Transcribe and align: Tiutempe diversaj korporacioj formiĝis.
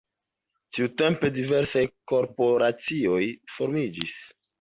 Tiutempe 0.77 1.29
diversaj 1.35 1.83
korporacioj 2.11 3.21
formiĝis. 3.59 4.17